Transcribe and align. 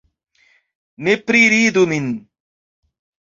Ne 1.07 1.13
priridu 1.27 1.85
min 1.91 2.07